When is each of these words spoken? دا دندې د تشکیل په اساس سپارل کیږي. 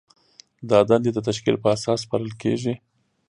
دا 0.69 0.79
دندې 0.89 1.11
د 1.13 1.19
تشکیل 1.27 1.55
په 1.63 1.67
اساس 1.75 1.99
سپارل 2.05 2.31
کیږي. 2.41 2.73